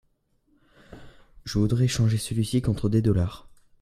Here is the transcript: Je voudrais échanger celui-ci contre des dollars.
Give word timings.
Je 1.45 1.59
voudrais 1.59 1.85
échanger 1.85 2.17
celui-ci 2.17 2.63
contre 2.63 2.89
des 2.89 3.03
dollars. 3.03 3.47